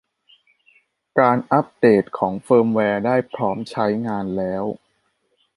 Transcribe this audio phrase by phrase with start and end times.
[1.19, 4.63] การอัพเดตของเฟิร์มแวร์ได้พร้อมใช้งานแล้ว